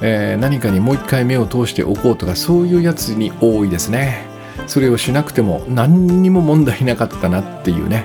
[0.00, 4.26] えー、何かにもう一回目を通しておこうとかそういうやつに多いですね。
[4.66, 8.04] それをしなくても何にも問題なかったなっていうね。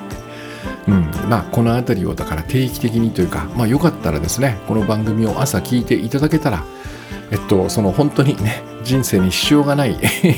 [0.88, 1.30] うん。
[1.30, 6.63] まあ、この辺りをだから定期的にというか、まあ、よかったらですねこの番組を朝聞いていただけたら
[7.32, 9.97] えっとその本当にね人生に支障がない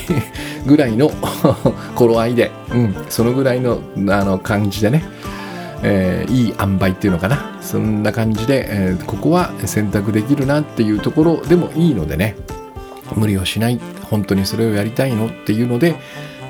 [0.66, 1.12] ぐらいの
[1.96, 5.04] 頃合いで、うん、そのぐらいのあの感じでね
[5.84, 7.58] えー、いい塩梅っていうのかな。
[7.62, 12.36] そんな感じで、えー、ここは選択できるなっていうところでもいいのでね。
[13.16, 13.80] 無理をしない。
[14.04, 15.96] 本当にそれをやりたいのっていうので、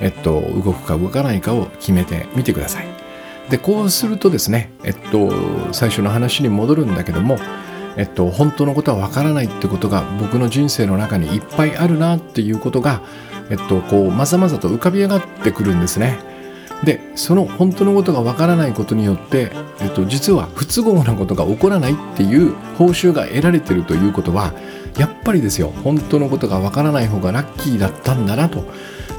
[0.01, 2.87] えっと、動くか動かないかを決めてみてください。
[3.49, 5.31] でこうするとですね、えっと、
[5.73, 7.39] 最初の話に戻るんだけども
[7.99, 13.01] えっと、本当のことはわからないってことが僕の人生の中にいっぱいあるなっていうことが、
[13.49, 16.17] えっと、こうまざまざと浮かび上がってくるんですね。
[16.83, 24.53] でその本当のことがわからないことによって、えっと、実は不都合なことが起こらないっていう報酬が得られてるということは
[24.97, 28.63] やっぱりですよ本当のことがわからない方がラッキーだったんだなと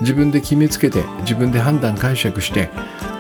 [0.01, 2.71] 自分で決めつけて自分で判断解釈して、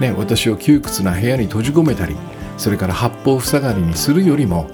[0.00, 2.16] ね、私を窮屈な部屋に閉じ込めたり
[2.56, 4.70] それから八方塞がりにするよりも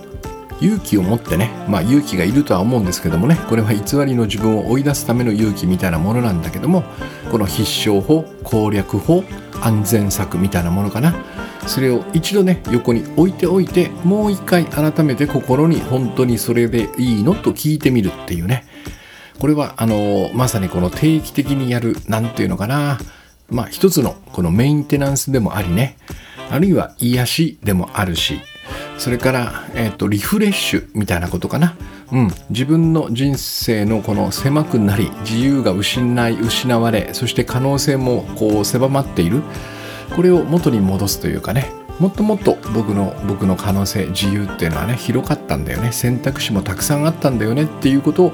[0.60, 6.82] 勇気を持ってね、まあ勇気がいるとは思うんですけどもね、これは偽りの自分を追い出すための勇気みたいなものなんだけども、
[7.30, 9.22] この必勝法、攻略法、
[9.61, 11.14] 安全策みたいなものかな。
[11.66, 17.34] それを一度ね、横に置いておいて、もう一回改めて心に本当にそれでいいの？
[17.34, 18.64] と聞いてみるっていうね。
[19.40, 22.98] これは、あの、まさにこの定期的にやる、なんていうのかな。
[23.48, 25.96] まあ一つのこのメンテナンスでもありね。
[26.48, 28.38] あるいは癒しでもあるし
[28.98, 31.76] それから、えーと、リフレッシュみたいなことかな、
[32.12, 39.42] うん、自分の人生のこの狭くなり自由が失い失われそして可能性もこう狭まっている。
[40.14, 41.70] これを元に戻すというかね。
[41.98, 45.92] もっともっと僕の僕の可能性自由っていうのはね広かったんだよね。
[45.92, 47.64] 選択肢もたくさんあったんだよね。
[47.64, 48.32] っていうことを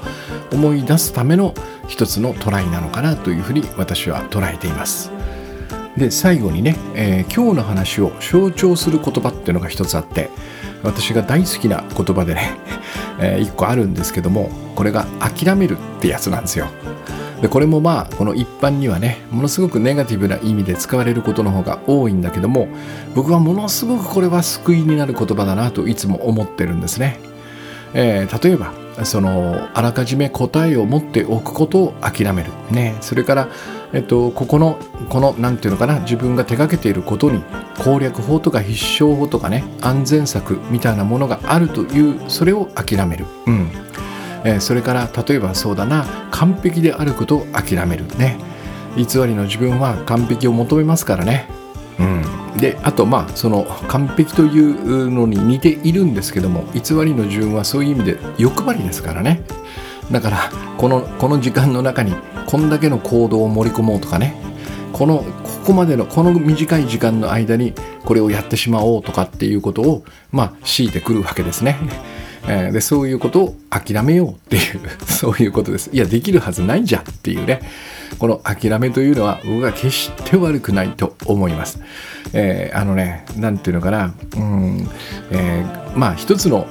[0.51, 1.53] 思い出すための
[1.87, 5.11] 一つのトライなのかなというふうに私は捉えています。
[5.97, 10.29] で最後にね、えー、今日の話を象徴する言葉っていうのが一つあって
[10.81, 12.57] 私が大好きな言葉でね、
[13.19, 16.67] えー、一個あるんですけどもこれが諦めるってやつなんですよ。
[17.41, 22.69] でこれもまあこの一般にはねものすごくネガティブな意味で使われることの方が多いんだけども
[23.15, 27.19] 僕はものすごくこれは救いになる言葉だなといつも思ってるんですね、
[27.93, 32.51] えー、例えばそのあらかじめ答えを持っておくことを諦める。
[32.71, 32.95] ね。
[33.01, 33.47] それから
[33.93, 34.77] えっと、ここの、
[35.09, 37.43] この、なんていうのかな、自分が手がけていることに
[37.83, 43.25] 攻略法とか必勝法とかね、安全策みたいなものがあるという、それを諦める。
[43.45, 43.69] うん。
[44.43, 48.37] えー、それから例えばそうだな完璧であることを諦めるね
[48.95, 51.47] 偽りの自分は完璧を求めますからね
[51.99, 59.43] うん、であとまあその完璧というのに似ているんですけども偽りの自分はそういう意味で欲張りですからね
[60.13, 62.13] だからこのこの時間の中に
[62.45, 64.35] こんだけの行動を盛り込もうとかね
[64.93, 67.73] このここまでのこの短い時間の間に
[68.05, 71.79] これをやってしまおうとかっていうことをまあ強いてくるわけですね。
[72.47, 75.89] えー、でそういうことを諦めようっていう そういうことです。
[75.93, 77.61] いやできるはずないじゃんっていうね。
[78.19, 81.79] この諦めというのは僕は決して悪くないと思います、
[82.33, 84.13] えー、あのね何ていうのかな。
[84.35, 84.87] うん、
[85.31, 86.67] えー、まあ一つの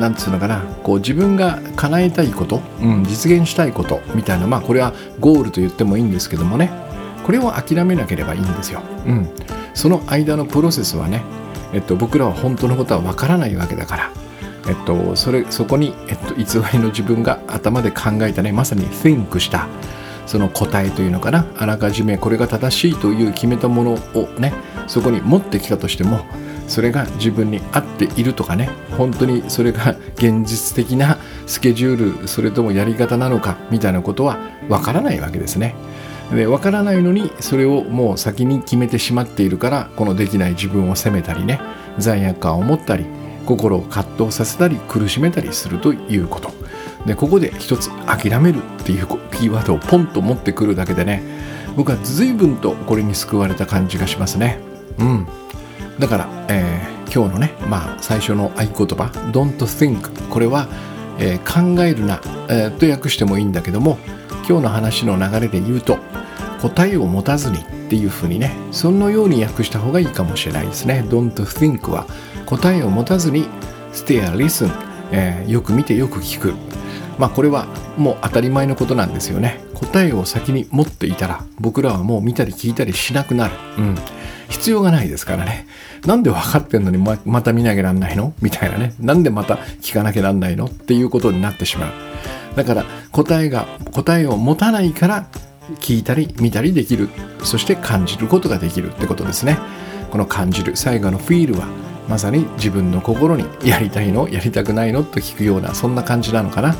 [0.00, 0.62] 何て言うのかな。
[0.82, 6.88] こう自分が叶えたいこと、うん、実現したいことみたいなまあこれはゴールと言ってもいいんですけどもね。
[7.28, 9.28] これを諦めなければいいんですよ、うん、
[9.74, 11.22] その間のプロセスはね、
[11.74, 14.10] えっと、僕らは本当のことはわからないわけだから。
[14.66, 19.68] えっと、それそこに、えっと、偽りの自分が頭で考えたねまさに think した
[20.26, 24.52] その答えというのかなあらかじめこれが正しいという決めたものをね
[24.86, 26.20] そこに持ってきたとしても
[26.68, 34.38] それが自分に合っているとかね本当にそれが現実的なスケジュールそれともやり方なのかみたいなことは
[34.68, 35.74] わからないわけですね。
[36.30, 41.58] で分からないのにそれをもう先に決めてしまっているからこのできない自分を責めたりね
[41.96, 43.06] 罪悪感を持ったり
[43.48, 46.52] 心を葛藤させたり苦しめたりするということ。
[47.06, 51.22] でここで一つ諦めるっていうキーワードをポンと持ってくるだけでね
[51.76, 54.58] 僕は随分とこれに救われた感じがしますね。
[54.98, 55.26] うん。
[55.98, 60.68] だから、えー、今日のねまあ最初の合言葉 Don't think これは、
[61.18, 62.20] えー、考えるな、
[62.50, 63.96] えー、と訳してもいいんだけども
[64.46, 65.98] 今日の話の流れで言うと
[66.60, 71.04] 答えを持たずにっていうふうにねそのように訳した方がいいかもしれないですね。
[71.08, 72.06] Don't think は。
[72.48, 73.46] 答えを持たずに
[73.92, 74.70] stay and listen、
[75.12, 76.54] えー、よく見てよく聞く。
[77.18, 77.66] まあこれは
[77.98, 79.60] もう当たり前のことなんですよね。
[79.74, 83.94] 答えを先に持っていたら僕らはもう見たり聞いたりしなくなる、うん、
[84.48, 85.66] 必要がないですからね。
[86.06, 88.32] なんで分かってんのにままた見なきゃなんないの？
[88.40, 88.94] みたいなね。
[88.98, 90.66] なんでまた聞かなきゃなんないの？
[90.66, 91.92] っていうことになってしまう。
[92.56, 95.28] だから答えが答えを持たないから
[95.80, 97.10] 聞いたり見たりできる。
[97.42, 99.58] そして感じることができるってことですね。
[100.10, 100.76] この感じる。
[100.76, 101.66] 最後のフィールは
[102.08, 106.74] まさに自分の心にやりたいのやりたくないのと聞くようなそんな感じなのかな。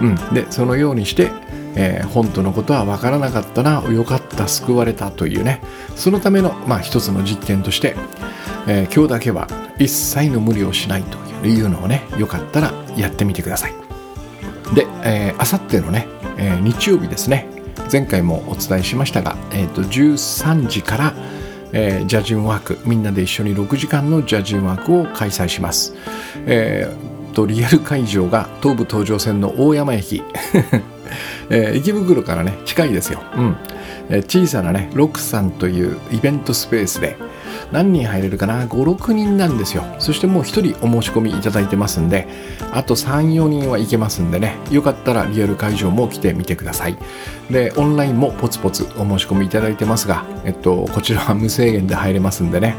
[0.00, 1.30] うん、でそのようにして、
[1.76, 5.60] えー、本当のことは分からなかったなよかった救われたというね
[5.94, 7.96] そのための、まあ、一つの実験として、
[8.66, 9.46] えー、今日だけは
[9.78, 13.74] 一切の無理をしないというのをねよかったらやってみてください。
[14.74, 16.06] で、えー、あさってのね、
[16.38, 17.46] えー、日曜日ですね
[17.92, 21.14] 前回もお伝えしましたが、えーと13時から
[21.72, 25.94] えー、ジャジンワークみんなで一緒に6時間のジャジンワークを開催します、
[26.46, 30.22] えー、とリアル会場が東武東上線の大山駅、
[31.50, 33.56] えー、池袋からね近いですよ、うん。
[34.08, 37.16] えー、小さなねロクさんというイベントスペースで
[37.72, 39.84] 何人入れるかな？56人なんですよ。
[39.98, 42.28] そしてもう1人お申し込みいただいてますんで
[42.72, 44.56] あと34人はいけますんでね。
[44.70, 46.98] よかったらリアル会場も来てみてください。
[47.50, 52.74] でオンラインもポツポツお申し込みいただいてますが、えっと、こちらは無制限で入れますんでね。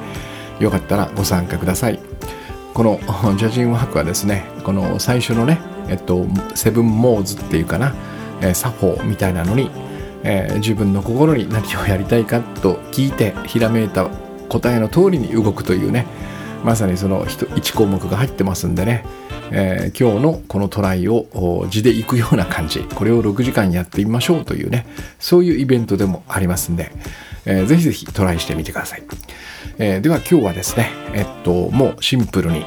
[0.59, 1.99] よかったらご参加ください。
[2.73, 2.99] この
[3.37, 6.25] ジャジンワークはですねこの最初のねえっと
[6.55, 7.93] セブンモーズっていうかな、
[8.41, 9.69] えー、作法みたいなのに
[10.23, 14.09] えー、自分の心に何をやりたいかと聞いてひらめいた
[14.59, 16.05] 答えの通りに動くというね。
[16.63, 19.03] まさにその1項目が入ってますんでね、
[19.51, 22.81] えー、今日のこのトライを字でいくような感じ。
[22.81, 24.85] これを6時間やってみましょうというね。
[25.19, 26.91] そういうイベントでもありますんで、
[27.45, 29.03] えー、ぜひぜひトライしてみてください、
[29.77, 32.65] えー、では今日はですねえっともうシンプルに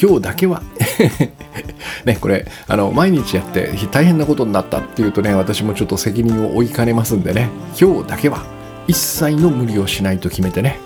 [0.00, 0.62] 今日だけは
[2.04, 7.48] ね、これ、あの、毎日やって大変なことになったっていうとね、私もちょっと責任を負いかねますんでね、
[7.80, 8.44] 今日だけは
[8.88, 10.78] 一切の無理をしないと決めてね、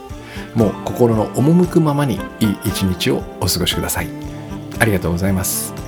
[0.55, 4.09] もう心の赴くままにいい一日をお過ごしください。
[4.78, 5.88] ありがとうございます。